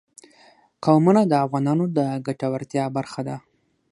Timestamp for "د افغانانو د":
1.27-1.99